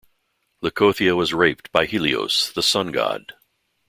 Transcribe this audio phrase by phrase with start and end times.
[0.63, 3.33] Leucothea was raped by Helios, the sun god.